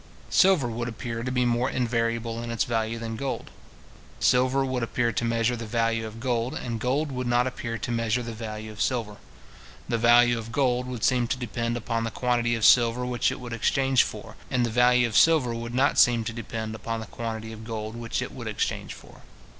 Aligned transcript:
Silver 0.31 0.67
would 0.67 0.87
appear 0.87 1.21
to 1.21 1.31
be 1.31 1.45
more 1.45 1.69
invariable 1.69 2.41
in 2.41 2.49
its 2.49 2.63
value 2.63 2.97
than 2.97 3.15
gold. 3.17 3.51
Silver 4.19 4.65
would 4.65 4.81
appear 4.81 5.11
to 5.11 5.23
measure 5.23 5.55
the 5.55 5.67
value 5.67 6.07
of 6.07 6.19
gold, 6.19 6.55
and 6.55 6.79
gold 6.79 7.11
would 7.11 7.27
not 7.27 7.45
appear 7.45 7.77
to 7.77 7.91
measure 7.91 8.23
the 8.23 8.33
value 8.33 8.71
of 8.71 8.81
silver. 8.81 9.17
The 9.87 9.99
value 9.99 10.39
of 10.39 10.51
gold 10.51 10.87
would 10.87 11.03
seem 11.03 11.27
to 11.27 11.37
depend 11.37 11.77
upon 11.77 12.03
the 12.03 12.09
quantity 12.09 12.55
of 12.55 12.65
silver 12.65 13.05
which 13.05 13.31
it 13.31 13.39
would 13.39 13.53
exchange 13.53 14.01
for, 14.01 14.35
and 14.49 14.65
the 14.65 14.71
value 14.71 15.05
of 15.05 15.15
silver 15.15 15.53
would 15.53 15.75
not 15.75 15.99
seem 15.99 16.23
to 16.23 16.33
depend 16.33 16.73
upon 16.73 16.99
the 16.99 17.05
quantity 17.05 17.53
of 17.53 17.63
gold 17.63 17.95
which 17.95 18.23
it 18.23 18.31
would 18.31 18.47
exchange 18.47 18.95
for. 18.95 19.21